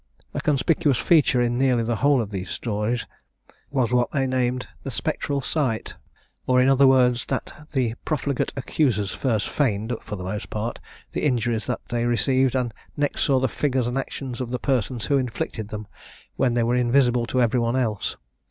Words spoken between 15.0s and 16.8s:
who inflicted them, when they were